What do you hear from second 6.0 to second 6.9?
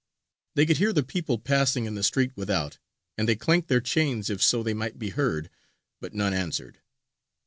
none answered.